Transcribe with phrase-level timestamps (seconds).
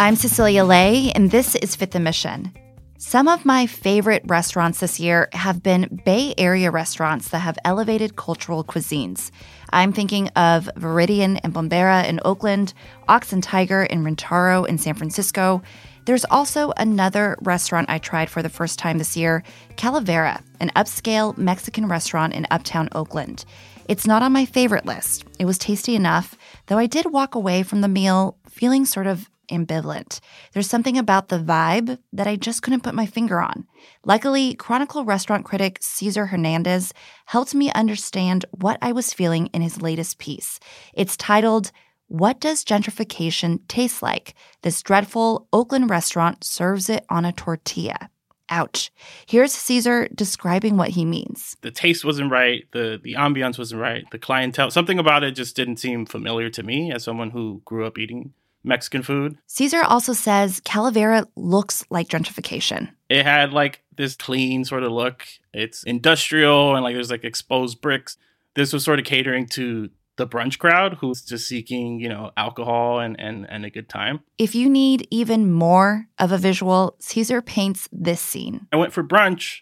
[0.00, 2.54] I'm Cecilia Lei, and this is Fifth and Mission.
[2.96, 8.16] Some of my favorite restaurants this year have been Bay Area restaurants that have elevated
[8.16, 9.30] cultural cuisines.
[9.74, 12.72] I'm thinking of Viridian and Bombera in Oakland,
[13.10, 15.60] Ox and Tiger in Rentaro in San Francisco.
[16.06, 19.42] There's also another restaurant I tried for the first time this year,
[19.76, 23.44] Calavera, an upscale Mexican restaurant in uptown Oakland.
[23.86, 25.26] It's not on my favorite list.
[25.38, 29.28] It was tasty enough, though I did walk away from the meal feeling sort of
[29.50, 30.20] ambivalent.
[30.52, 33.66] There's something about the vibe that I just couldn't put my finger on.
[34.04, 36.92] Luckily, Chronicle restaurant critic Cesar Hernandez
[37.26, 40.58] helped me understand what I was feeling in his latest piece.
[40.94, 41.72] It's titled,
[42.08, 44.34] What Does Gentrification Taste Like?
[44.62, 48.10] This dreadful Oakland restaurant serves it on a tortilla.
[48.50, 48.90] Ouch.
[49.26, 51.56] Here's Cesar describing what he means.
[51.60, 55.54] The taste wasn't right, the the ambiance wasn't right, the clientele, something about it just
[55.54, 59.38] didn't seem familiar to me as someone who grew up eating Mexican food.
[59.46, 62.90] Cesar also says Calavera looks like gentrification.
[63.08, 65.26] It had like this clean sort of look.
[65.52, 68.16] It's industrial and like there's like exposed bricks.
[68.54, 73.00] This was sort of catering to the brunch crowd who's just seeking, you know, alcohol
[73.00, 74.20] and, and, and a good time.
[74.36, 78.66] If you need even more of a visual, Cesar paints this scene.
[78.72, 79.60] I went for brunch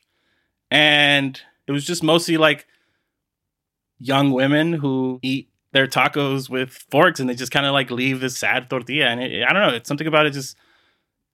[0.70, 2.66] and it was just mostly like
[4.00, 5.48] young women who eat
[5.78, 9.06] their tacos with forks and they just kind of like leave this sad tortilla.
[9.06, 10.56] And it, I don't know, it's something about it just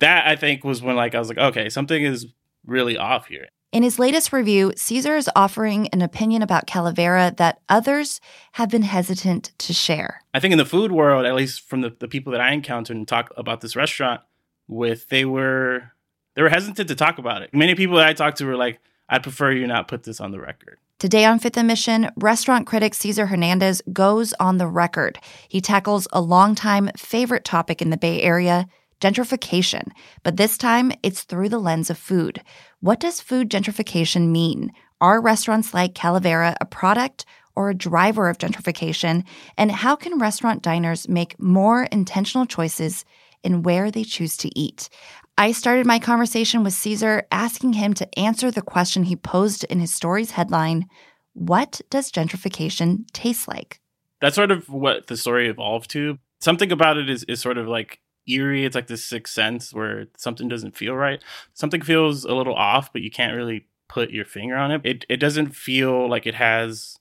[0.00, 2.26] that I think was when like I was like, okay, something is
[2.66, 3.48] really off here.
[3.72, 8.20] In his latest review, Cesar is offering an opinion about Calavera that others
[8.52, 10.22] have been hesitant to share.
[10.34, 12.96] I think in the food world, at least from the, the people that I encountered
[12.96, 14.20] and talk about this restaurant
[14.68, 15.92] with, they were
[16.34, 17.54] they were hesitant to talk about it.
[17.54, 18.78] Many people that I talked to were like,
[19.08, 20.78] I'd prefer you not put this on the record.
[21.00, 25.18] Today on Fifth and Mission, restaurant critic Cesar Hernandez goes on the record.
[25.48, 28.66] He tackles a longtime favorite topic in the Bay Area
[29.00, 29.88] gentrification,
[30.22, 32.40] but this time it's through the lens of food.
[32.80, 34.70] What does food gentrification mean?
[35.00, 39.24] Are restaurants like Calavera a product or a driver of gentrification?
[39.58, 43.04] And how can restaurant diners make more intentional choices
[43.42, 44.88] in where they choose to eat?
[45.36, 49.80] I started my conversation with Cesar asking him to answer the question he posed in
[49.80, 50.86] his story's headline
[51.32, 53.80] What does gentrification taste like?
[54.20, 56.18] That's sort of what the story evolved to.
[56.40, 58.64] Something about it is, is sort of like eerie.
[58.64, 61.22] It's like this sixth sense where something doesn't feel right.
[61.52, 64.82] Something feels a little off, but you can't really put your finger on it.
[64.84, 66.98] It it doesn't feel like it has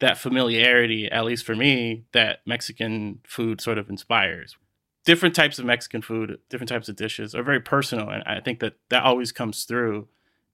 [0.00, 4.56] that familiarity, at least for me, that Mexican food sort of inspires.
[5.04, 8.60] Different types of Mexican food, different types of dishes are very personal, and I think
[8.60, 10.08] that that always comes through.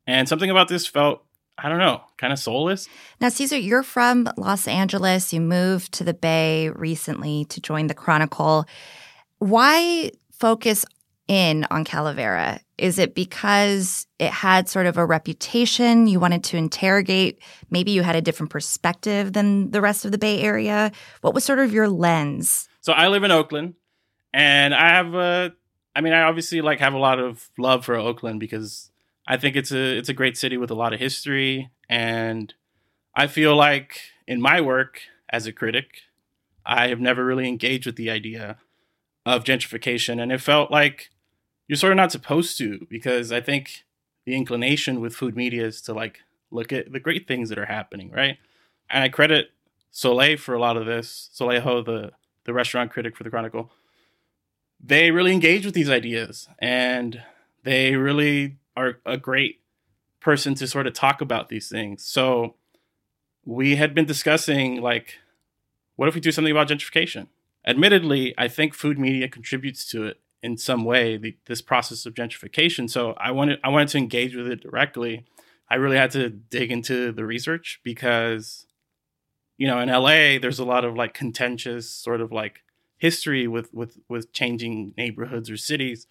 [0.06, 1.24] And something about this felt
[1.62, 2.88] I don't know, kind of soulless.
[3.20, 5.32] Now, Cesar, you're from Los Angeles.
[5.32, 8.64] You moved to the Bay recently to join the Chronicle.
[9.38, 10.86] Why focus
[11.28, 12.60] in on Calavera?
[12.78, 17.40] Is it because it had sort of a reputation you wanted to interrogate?
[17.70, 20.90] Maybe you had a different perspective than the rest of the Bay Area?
[21.20, 22.68] What was sort of your lens?
[22.80, 23.74] So I live in Oakland
[24.32, 25.52] and I have a
[25.94, 28.90] I mean I obviously like have a lot of love for Oakland because
[29.26, 32.52] I think it's a it's a great city with a lot of history and
[33.14, 36.02] I feel like in my work as a critic
[36.64, 38.58] I have never really engaged with the idea
[39.26, 40.20] of gentrification.
[40.20, 41.10] And it felt like
[41.68, 43.84] you're sort of not supposed to, because I think
[44.26, 46.20] the inclination with food media is to like
[46.50, 48.38] look at the great things that are happening, right?
[48.88, 49.50] And I credit
[49.90, 51.28] Soleil for a lot of this.
[51.32, 52.12] Soleil Ho, the,
[52.44, 53.70] the restaurant critic for the Chronicle.
[54.82, 57.22] They really engage with these ideas and
[57.64, 59.60] they really are a great
[60.20, 62.04] person to sort of talk about these things.
[62.04, 62.54] So
[63.44, 65.18] we had been discussing like,
[65.96, 67.28] what if we do something about gentrification?
[67.66, 72.14] admittedly, I think food media contributes to it in some way, the, this process of
[72.14, 72.88] gentrification.
[72.88, 75.26] So I wanted I wanted to engage with it directly.
[75.68, 78.66] I really had to dig into the research because,
[79.56, 82.62] you know, in LA, there's a lot of like contentious sort of like
[83.00, 86.06] history with with with changing neighborhoods or cities.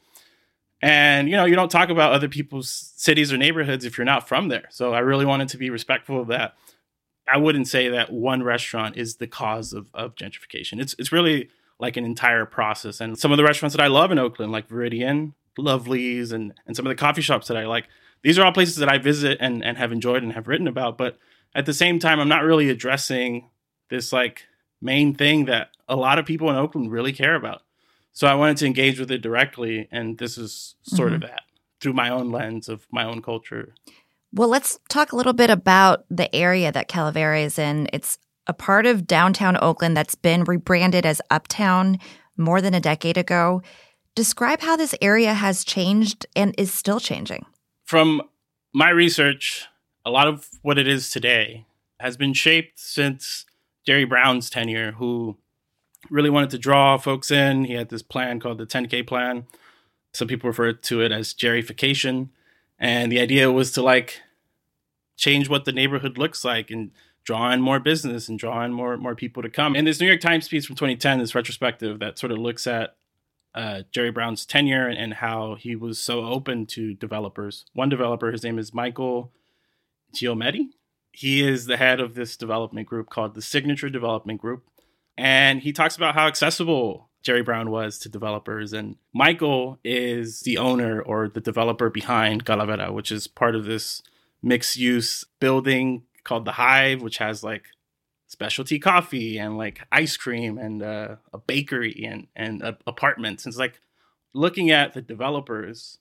[0.81, 4.27] And you know, you don't talk about other people's cities or neighborhoods if you're not
[4.27, 4.65] from there.
[4.71, 6.55] So I really wanted to be respectful of that.
[7.31, 10.81] I wouldn't say that one restaurant is the cause of, of gentrification.
[10.81, 11.49] It's it's really
[11.79, 12.99] like an entire process.
[12.99, 16.75] And some of the restaurants that I love in Oakland, like Viridian, lovelies and, and
[16.75, 17.87] some of the coffee shops that I like,
[18.23, 20.97] these are all places that I visit and, and have enjoyed and have written about.
[20.97, 21.17] But
[21.55, 23.49] at the same time, I'm not really addressing
[23.89, 24.43] this like
[24.81, 27.63] main thing that a lot of people in Oakland really care about.
[28.13, 29.87] So I wanted to engage with it directly.
[29.91, 31.15] And this is sort mm-hmm.
[31.15, 31.41] of that
[31.81, 33.73] through my own lens of my own culture.
[34.31, 37.89] Well, let's talk a little bit about the area that Calavera is in.
[37.91, 41.97] It's a part of downtown Oakland that's been rebranded as Uptown
[42.37, 43.61] more than a decade ago.
[44.15, 47.45] Describe how this area has changed and is still changing.
[47.85, 48.21] From
[48.73, 49.65] my research,
[50.05, 51.65] a lot of what it is today
[51.99, 53.45] has been shaped since
[53.85, 55.37] Jerry Brown's tenure, who
[56.09, 57.65] really wanted to draw folks in.
[57.65, 59.45] He had this plan called the 10K plan.
[60.13, 62.29] Some people refer to it as Jerryfication.
[62.79, 64.21] And the idea was to like
[65.17, 66.91] change what the neighborhood looks like and
[67.25, 69.75] draw in more business and draw in more more people to come.
[69.75, 72.95] And this New York Times piece from 2010, this retrospective that sort of looks at
[73.53, 77.65] uh, Jerry Brown's tenure and, and, how he was so open to developers.
[77.73, 79.31] One developer, his name is Michael
[80.15, 80.67] Ghielmetti.
[81.11, 84.63] He is the head of this development group called the Signature Development Group.
[85.19, 88.71] And he talks about how accessible Jerry Brown was to developers.
[88.71, 94.01] And Michael is the owner or the developer behind Calavera, which is part of this
[94.41, 97.65] mixed use building called the Hive, which has like
[98.27, 103.43] specialty coffee and like ice cream and uh, a bakery and and uh, apartments.
[103.43, 103.81] And it's like
[104.33, 105.97] looking at the developers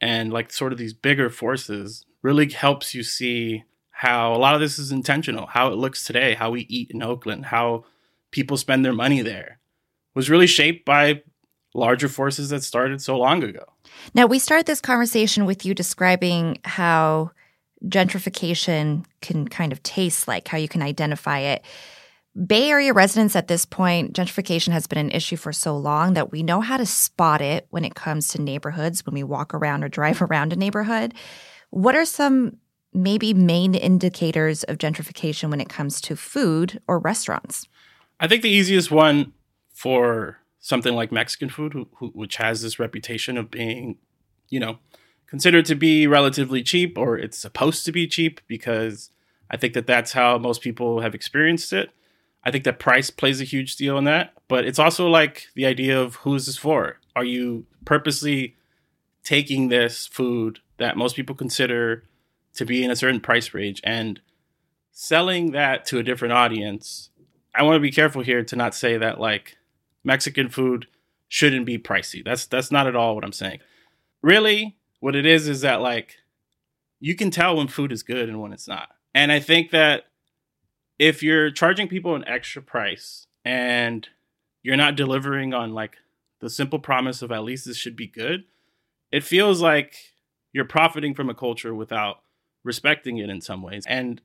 [0.00, 4.60] and like sort of these bigger forces really helps you see how a lot of
[4.60, 7.84] this is intentional, how it looks today, how we eat in Oakland, how
[8.34, 9.60] people spend their money there
[10.16, 11.22] was really shaped by
[11.72, 13.64] larger forces that started so long ago.
[14.12, 17.30] Now, we started this conversation with you describing how
[17.86, 21.64] gentrification can kind of taste like, how you can identify it.
[22.46, 26.32] Bay Area residents at this point, gentrification has been an issue for so long that
[26.32, 29.84] we know how to spot it when it comes to neighborhoods when we walk around
[29.84, 31.14] or drive around a neighborhood.
[31.70, 32.56] What are some
[32.92, 37.68] maybe main indicators of gentrification when it comes to food or restaurants?
[38.20, 39.32] I think the easiest one
[39.72, 43.98] for something like Mexican food, who, who, which has this reputation of being,
[44.48, 44.78] you know,
[45.26, 49.10] considered to be relatively cheap, or it's supposed to be cheap because
[49.50, 51.90] I think that that's how most people have experienced it.
[52.44, 55.66] I think that price plays a huge deal in that, but it's also like the
[55.66, 56.98] idea of who is this for?
[57.16, 58.56] Are you purposely
[59.22, 62.04] taking this food that most people consider
[62.54, 64.20] to be in a certain price range and
[64.92, 67.10] selling that to a different audience?
[67.54, 69.56] I want to be careful here to not say that like
[70.02, 70.86] Mexican food
[71.28, 72.24] shouldn't be pricey.
[72.24, 73.60] That's that's not at all what I'm saying.
[74.22, 76.16] Really, what it is is that like
[77.00, 78.88] you can tell when food is good and when it's not.
[79.14, 80.04] And I think that
[80.98, 84.08] if you're charging people an extra price and
[84.62, 85.96] you're not delivering on like
[86.40, 88.44] the simple promise of at least this should be good,
[89.12, 89.94] it feels like
[90.52, 92.18] you're profiting from a culture without
[92.64, 93.84] respecting it in some ways.
[93.86, 94.20] And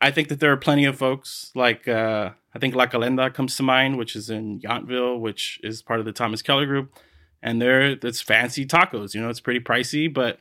[0.00, 3.56] I think that there are plenty of folks like uh, I think La Calenda comes
[3.56, 6.94] to mind, which is in Yountville, which is part of the Thomas Keller Group
[7.42, 9.14] and they're it's fancy tacos.
[9.14, 10.38] You know, it's pretty pricey, but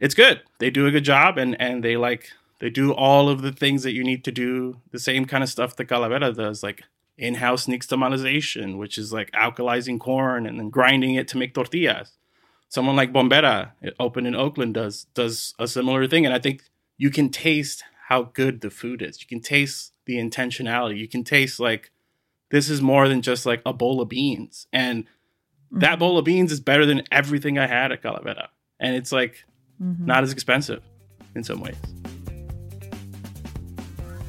[0.00, 0.42] it's good.
[0.58, 3.82] They do a good job, and and they like they do all of the things
[3.82, 4.80] that you need to do.
[4.90, 6.82] The same kind of stuff that Calavera does, like
[7.16, 12.12] in-house nixtamalization, which is like alkalizing corn and then grinding it to make tortillas.
[12.68, 16.62] Someone like Bombera, open in Oakland, does does a similar thing, and I think
[16.96, 19.20] you can taste how good the food is.
[19.20, 20.98] You can taste the intentionality.
[20.98, 21.90] You can taste like
[22.50, 25.04] this is more than just like a bowl of beans and
[25.68, 25.80] Mm-hmm.
[25.80, 28.48] That bowl of beans is better than everything I had at Calavera.
[28.80, 29.44] And it's like
[29.82, 30.06] mm-hmm.
[30.06, 30.82] not as expensive
[31.34, 31.76] in some ways.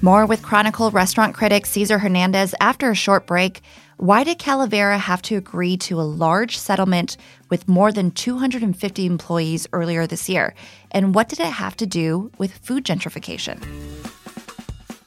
[0.02, 3.62] More with Chronicle restaurant critic Cesar Hernandez after a short break.
[4.02, 7.18] Why did Calavera have to agree to a large settlement
[7.50, 10.54] with more than 250 employees earlier this year?
[10.92, 13.62] And what did it have to do with food gentrification?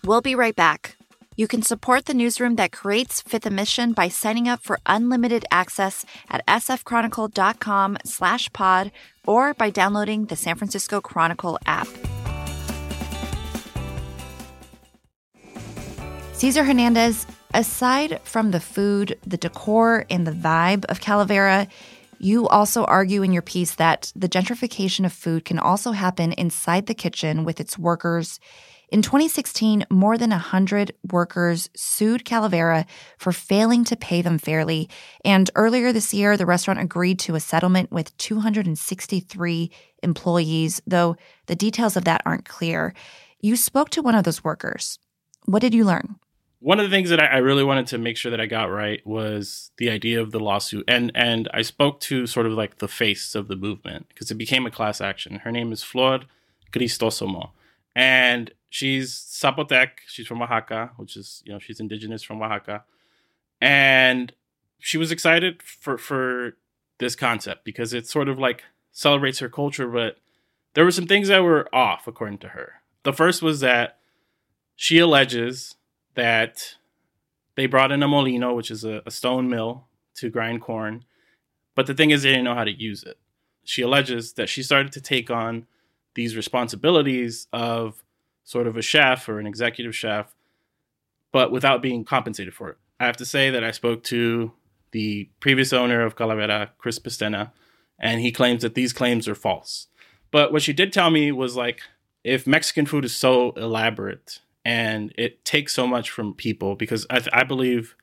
[0.05, 0.99] We'll be right back.
[1.37, 5.47] You can support the newsroom that creates Fifth and Mission by signing up for unlimited
[5.51, 8.93] access at sfchronicle.com slash pod
[9.27, 11.89] or by downloading the San Francisco Chronicle app.
[16.43, 21.69] Cesar Hernandez, aside from the food, the decor, and the vibe of Calavera,
[22.19, 26.87] you also argue in your piece that the gentrification of food can also happen inside
[26.87, 28.41] the kitchen with its workers
[28.89, 32.87] in 2016, more than 100 workers sued Calavera
[33.19, 34.91] for failing to pay them fairly.
[35.25, 39.71] And earlier this year, the restaurant agreed to a settlement with 263
[40.03, 41.15] employees, though
[41.47, 42.95] the details of that aren't clear.
[43.39, 44.99] You spoke to one of those workers.
[45.45, 46.17] What did you learn?
[46.63, 48.71] One of the things that I, I, really wanted to make sure that I got
[48.71, 52.79] right was the idea of the lawsuit, and and I spoke to sort of like
[52.79, 55.41] the face of the movement because it became a class action.
[55.41, 56.21] Her name is Flor
[56.73, 57.51] Crisóstomo,
[57.97, 59.89] and she's Zapotec.
[60.07, 62.85] She's from Oaxaca, which is you know she's indigenous from Oaxaca,
[63.61, 64.33] and
[64.79, 66.57] she was excited for for
[66.99, 70.19] this concept because it sort of like celebrates her culture, but
[70.75, 72.75] there were some things that were off according to her.
[73.03, 73.99] The first was that
[74.77, 75.75] she alleges
[76.15, 76.77] that
[77.57, 81.05] they brought in a molino, which is a, a stone mill, to grind corn.
[81.75, 83.19] But the thing is, they didn't know how to use it.
[83.65, 85.67] She alleges that she started to take on
[86.15, 88.03] these responsibilities of
[88.45, 90.35] sort of a chef or an executive chef,
[91.31, 92.77] but without being compensated for it.
[93.01, 94.53] I have to say that I spoke to
[94.91, 97.53] the previous owner of Calavera, Chris Pastena,
[97.99, 99.89] and he claims that these claims are false.
[100.31, 101.81] But what she did tell me was like,
[102.25, 107.23] if Mexican food is so elaborate and it takes so much from people because I,
[107.33, 107.97] I believe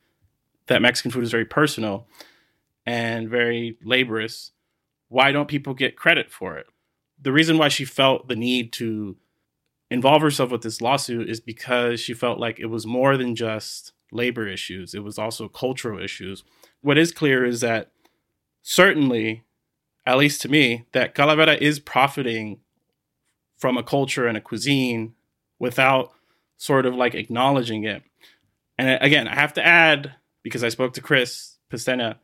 [0.68, 2.08] that Mexican food is very personal
[2.86, 4.51] and very laborious.
[5.08, 6.68] Why don't people get credit for it?
[7.22, 9.18] The reason why she felt the need to
[9.89, 13.94] involve herself with this lawsuit is because she felt like it was more than just
[14.12, 16.44] labor issues, it was also cultural issues.
[16.82, 17.92] What is clear is that
[18.62, 19.44] certainly,
[20.06, 22.60] at least to me, that Calavera is profiting
[23.58, 25.13] from a culture and a cuisine
[25.60, 26.13] without
[26.60, 28.04] sort of like acknowledging it.
[28.78, 30.13] And uh, again, I have to add
[30.44, 32.18] because I spoke to Chris Pastena,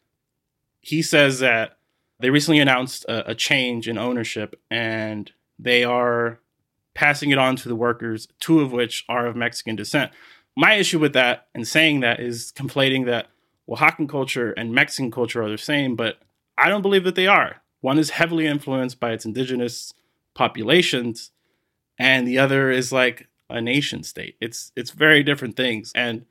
[0.82, 1.78] he says that
[2.20, 6.40] they recently announced a, a change in ownership and they are
[6.94, 10.12] passing it on to the workers, two of which are of Mexican descent.
[10.56, 13.28] My issue with that and saying that is conflating that
[13.70, 16.20] Oaxacan culture and Mexican culture are the same, but
[16.58, 17.62] I don't believe that they are.
[17.82, 19.94] One is heavily influenced by its indigenous
[20.34, 21.32] populations,
[21.98, 24.36] and the other is like a nation state.
[24.42, 26.26] It's it's very different things, and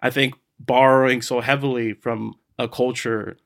[0.00, 3.36] I think borrowing so heavily from a culture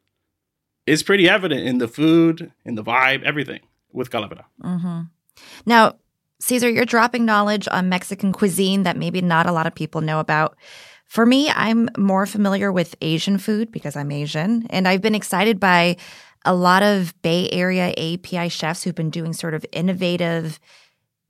[0.86, 3.60] is pretty evident in the food, in the vibe, everything
[3.92, 4.44] with Calavera.
[4.62, 5.02] Mm-hmm.
[5.66, 5.96] Now,
[6.40, 10.20] Cesar, you're dropping knowledge on Mexican cuisine that maybe not a lot of people know
[10.20, 10.56] about.
[11.04, 15.58] For me, I'm more familiar with Asian food because I'm Asian, and I've been excited
[15.58, 15.96] by
[16.44, 20.60] a lot of Bay Area API chefs who've been doing sort of innovative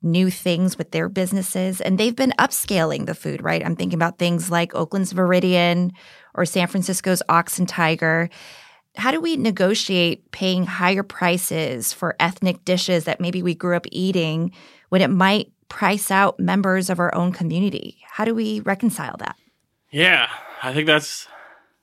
[0.01, 3.65] new things with their businesses and they've been upscaling the food, right?
[3.65, 5.91] I'm thinking about things like Oakland's Viridian
[6.33, 8.29] or San Francisco's Ox and Tiger.
[8.95, 13.85] How do we negotiate paying higher prices for ethnic dishes that maybe we grew up
[13.91, 14.51] eating
[14.89, 17.99] when it might price out members of our own community?
[18.09, 19.35] How do we reconcile that?
[19.91, 20.29] Yeah,
[20.63, 21.27] I think that's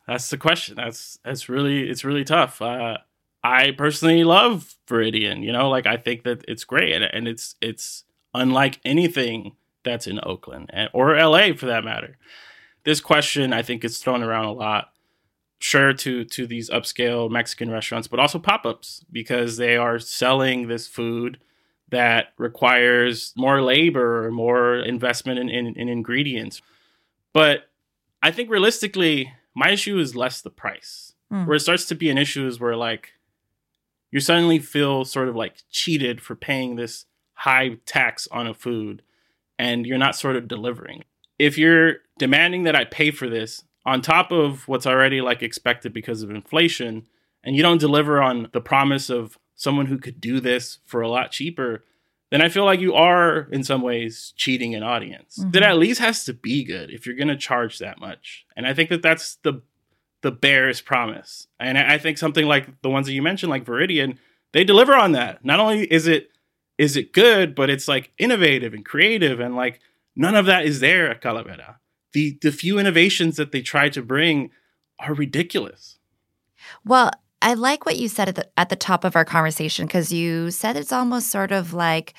[0.06, 0.76] that's the question.
[0.76, 2.62] That's that's really it's really tough.
[2.62, 2.99] Uh,
[3.42, 5.42] I personally love Viridian.
[5.42, 8.04] You know, like I think that it's great, and, and it's it's
[8.37, 12.19] unlike anything that's in Oakland or LA for that matter.
[12.85, 14.93] This question I think is thrown around a lot.
[15.59, 20.87] Sure to to these upscale Mexican restaurants, but also pop-ups because they are selling this
[20.87, 21.38] food
[21.88, 26.61] that requires more labor or more investment in, in, in ingredients.
[27.33, 27.71] But
[28.23, 31.14] I think realistically, my issue is less the price.
[31.33, 31.47] Mm.
[31.47, 33.12] Where it starts to be an issue is where like
[34.11, 39.02] you suddenly feel sort of like cheated for paying this high tax on a food
[39.59, 41.05] and you're not sort of delivering.
[41.38, 45.93] If you're demanding that I pay for this on top of what's already like expected
[45.93, 47.07] because of inflation
[47.45, 51.09] and you don't deliver on the promise of someone who could do this for a
[51.09, 51.85] lot cheaper,
[52.31, 55.38] then I feel like you are in some ways cheating an audience.
[55.38, 55.50] Mm-hmm.
[55.52, 58.45] That at least has to be good if you're going to charge that much.
[58.57, 59.62] And I think that that's the
[60.23, 61.47] the barest promise.
[61.61, 64.16] And I think something like the ones that you mentioned, like Viridian,
[64.52, 65.45] they deliver on that.
[65.45, 66.31] Not only is it
[66.78, 69.80] is it good, but it's like innovative and creative, and like
[70.14, 71.76] none of that is there at Calavera.
[72.12, 74.50] The the few innovations that they try to bring
[74.99, 75.99] are ridiculous.
[76.85, 77.11] Well,
[77.42, 80.50] I like what you said at the at the top of our conversation because you
[80.50, 82.14] said it's almost sort of like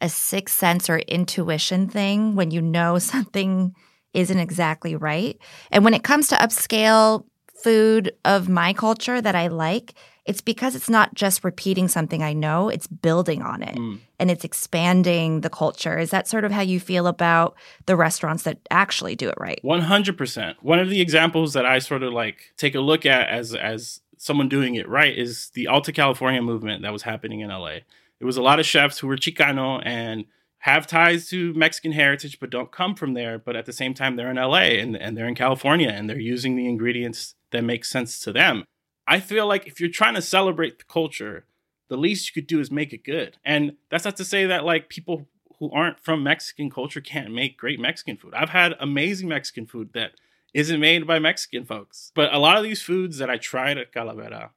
[0.00, 3.74] a sixth sense or intuition thing when you know something
[4.14, 5.38] isn't exactly right.
[5.70, 7.24] And when it comes to upscale
[7.62, 12.32] food of my culture that I like, it's because it's not just repeating something I
[12.32, 13.98] know, it's building on it mm.
[14.18, 15.98] and it's expanding the culture.
[15.98, 19.60] Is that sort of how you feel about the restaurants that actually do it right?
[19.64, 20.54] 100%.
[20.60, 24.00] One of the examples that I sort of like take a look at as as
[24.16, 27.78] someone doing it right is the Alta California movement that was happening in LA.
[28.20, 30.26] It was a lot of chefs who were Chicano and
[30.58, 34.14] have ties to Mexican heritage but don't come from there, but at the same time
[34.14, 37.84] they're in LA and, and they're in California and they're using the ingredients that make
[37.84, 38.64] sense to them.
[39.06, 41.46] I feel like if you're trying to celebrate the culture,
[41.88, 43.36] the least you could do is make it good.
[43.44, 45.28] And that's not to say that like people
[45.58, 48.34] who aren't from Mexican culture can't make great Mexican food.
[48.34, 50.12] I've had amazing Mexican food that
[50.54, 52.12] isn't made by Mexican folks.
[52.14, 54.50] But a lot of these foods that I tried at Calavera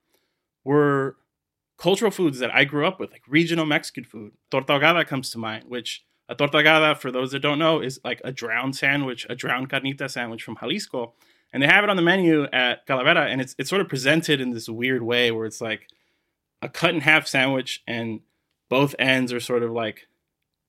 [0.64, 1.18] were
[1.78, 4.34] cultural foods that I grew up with, like regional Mexican food.
[4.50, 8.32] Torta comes to mind, which a torta for those that don't know, is like a
[8.32, 11.14] drowned sandwich, a drowned carnita sandwich from Jalisco.
[11.56, 14.42] And they have it on the menu at Calavera, and it's it's sort of presented
[14.42, 15.88] in this weird way where it's like
[16.62, 18.20] a cut in half sandwich, and
[18.68, 20.10] both ends are sort of like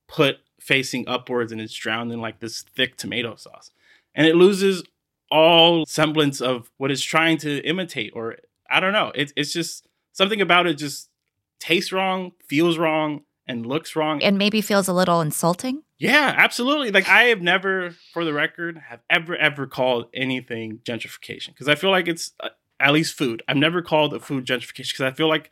[0.06, 3.72] put facing upwards, and it's drowned in like this thick tomato sauce,
[4.14, 4.84] and it loses
[5.28, 8.36] all semblance of what it's trying to imitate, or
[8.70, 9.10] I don't know.
[9.16, 11.10] It's it's just something about it just
[11.58, 14.22] tastes wrong, feels wrong, and looks wrong.
[14.22, 15.82] And maybe feels a little insulting.
[15.98, 16.90] Yeah, absolutely.
[16.90, 21.74] Like I have never, for the record, have ever ever called anything gentrification because I
[21.74, 23.42] feel like it's uh, at least food.
[23.48, 25.50] I've never called a food gentrification because I feel like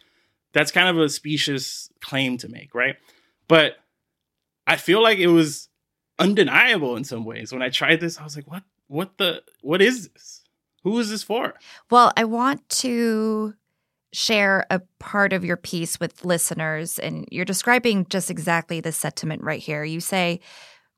[0.53, 2.97] that's kind of a specious claim to make, right?
[3.49, 3.77] But
[4.67, 5.69] I feel like it was
[6.19, 7.53] undeniable in some ways.
[7.53, 8.65] When I tried this, I was like, "What?
[8.87, 9.43] What the?
[9.63, 10.43] What is this?
[10.83, 11.55] Who is this for?"
[11.91, 13.55] Well, I want to
[14.14, 19.42] share a part of your piece with listeners and you're describing just exactly this sentiment
[19.42, 19.83] right here.
[19.83, 20.40] You say,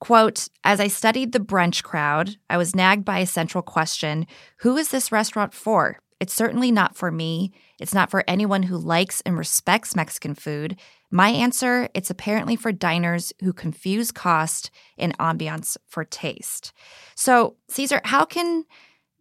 [0.00, 4.26] quote, as I studied the brunch crowd, I was nagged by a central question,
[4.58, 5.99] who is this restaurant for?
[6.20, 7.52] It's certainly not for me.
[7.78, 10.76] It's not for anyone who likes and respects Mexican food.
[11.11, 16.73] My answer, it's apparently for diners who confuse cost and ambiance for taste.
[17.14, 18.64] So, Cesar, how can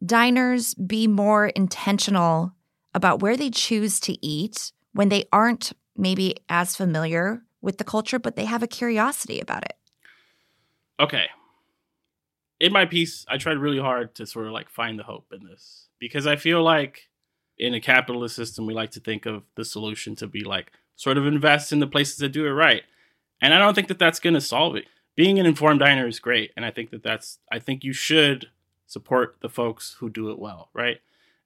[0.05, 2.54] diners be more intentional
[2.95, 8.17] about where they choose to eat when they aren't maybe as familiar with the culture,
[8.17, 9.75] but they have a curiosity about it.
[10.99, 11.25] Okay.
[12.59, 15.43] In my piece, I tried really hard to sort of like find the hope in
[15.43, 17.09] this because I feel like
[17.57, 21.17] in a capitalist system, we like to think of the solution to be like sort
[21.17, 22.83] of invest in the places that do it right.
[23.41, 24.85] And I don't think that that's going to solve it.
[25.17, 26.51] Being an informed diner is great.
[26.55, 28.47] And I think that that's, I think you should
[28.87, 30.99] support the folks who do it well, right?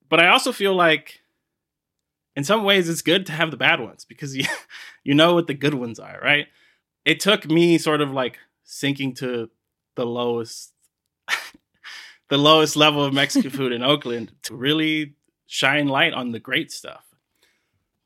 [0.10, 1.22] But I also feel like
[2.36, 4.46] in some ways it's good to have the bad ones because you
[5.04, 6.48] you know what the good ones are, right?
[7.06, 9.50] It took me sort of like sinking to
[9.96, 10.74] the lowest
[12.30, 16.72] the lowest level of Mexican food in Oakland to really shine light on the great
[16.72, 17.04] stuff.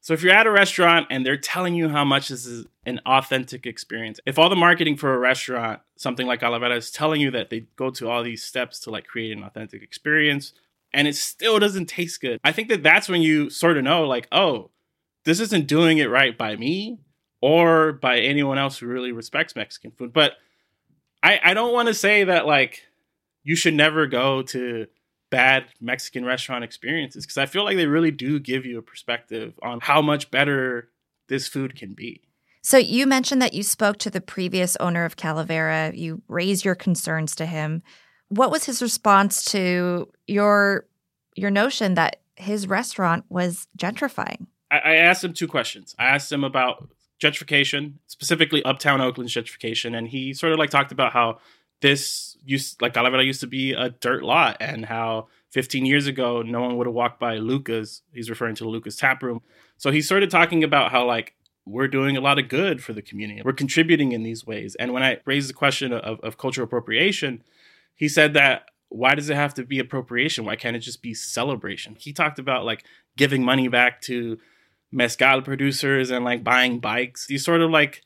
[0.03, 2.99] So if you're at a restaurant and they're telling you how much this is an
[3.05, 7.31] authentic experience, if all the marketing for a restaurant, something like Calavera, is telling you
[7.31, 10.51] that they go to all these steps to like create an authentic experience,
[10.93, 12.39] and it still doesn't taste good.
[12.43, 14.71] I think that that's when you sort of know, like, oh,
[15.25, 16.99] this isn't doing it right by me
[17.41, 20.13] or by anyone else who really respects Mexican food.
[20.13, 20.33] But
[21.21, 22.83] I, I don't want to say that, like,
[23.43, 24.87] you should never go to
[25.29, 29.59] bad Mexican restaurant experiences because I feel like they really do give you a perspective
[29.63, 30.89] on how much better
[31.27, 32.21] this food can be.
[32.61, 36.75] So you mentioned that you spoke to the previous owner of Calavera, you raised your
[36.75, 37.81] concerns to him
[38.37, 40.85] what was his response to your
[41.35, 44.47] your notion that his restaurant was gentrifying?
[44.71, 45.95] I, I asked him two questions.
[45.99, 46.89] I asked him about
[47.21, 51.39] gentrification, specifically uptown Oakland's gentrification, and he sort of like talked about how
[51.81, 56.41] this used like Calavera used to be a dirt lot and how 15 years ago
[56.41, 58.01] no one would have walked by Luka's.
[58.13, 59.41] He's referring to Luka's tap room.
[59.77, 63.01] So he started talking about how like we're doing a lot of good for the
[63.01, 63.41] community.
[63.43, 64.75] We're contributing in these ways.
[64.75, 67.43] And when I raised the question of, of cultural appropriation,
[67.95, 70.45] he said that why does it have to be appropriation?
[70.45, 71.95] Why can't it just be celebration?
[71.97, 72.85] He talked about like
[73.17, 74.37] giving money back to
[74.91, 77.25] mezcal producers and like buying bikes.
[77.25, 78.03] These sort of like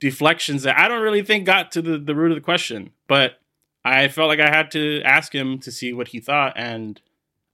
[0.00, 2.90] deflections that I don't really think got to the, the root of the question.
[3.06, 3.38] But
[3.84, 6.54] I felt like I had to ask him to see what he thought.
[6.56, 7.00] And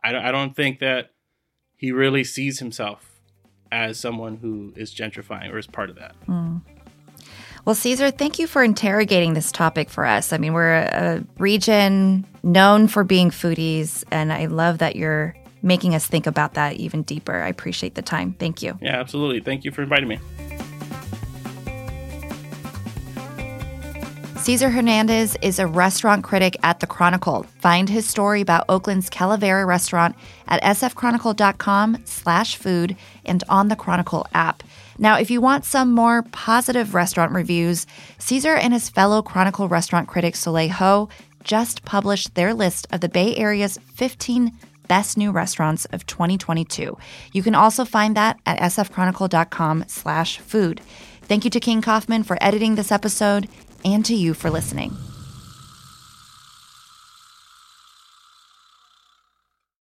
[0.04, 1.10] I don't, I don't think that
[1.76, 3.20] he really sees himself
[3.72, 6.14] as someone who is gentrifying or is part of that.
[6.26, 6.62] Mm.
[7.64, 10.32] Well, Cesar, thank you for interrogating this topic for us.
[10.32, 15.94] I mean, we're a region known for being foodies, and I love that you're making
[15.94, 17.34] us think about that even deeper.
[17.34, 18.34] I appreciate the time.
[18.38, 18.78] Thank you.
[18.80, 19.40] Yeah, absolutely.
[19.40, 20.18] Thank you for inviting me.
[24.38, 27.42] Cesar Hernandez is a restaurant critic at The Chronicle.
[27.58, 30.16] Find his story about Oakland's Calavera restaurant
[30.48, 32.96] at sfchronicle.com slash food
[33.26, 34.62] and on the Chronicle app.
[35.00, 37.86] Now, if you want some more positive restaurant reviews,
[38.18, 41.08] Cesar and his fellow Chronicle restaurant critic Soleil Ho
[41.42, 44.52] just published their list of the Bay Area's 15
[44.88, 46.98] best new restaurants of 2022.
[47.32, 50.82] You can also find that at sfchronicle.com slash food.
[51.22, 53.48] Thank you to King Kaufman for editing this episode
[53.82, 54.94] and to you for listening.